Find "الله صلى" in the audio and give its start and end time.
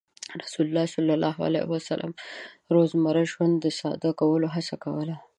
0.67-1.13